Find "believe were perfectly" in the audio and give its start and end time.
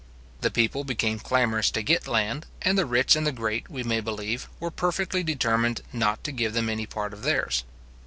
3.99-5.21